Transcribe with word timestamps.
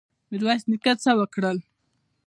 میرویس 0.29 0.63
نیکه 0.69 0.93
څه 1.03 1.11
وکړل؟ 1.19 1.57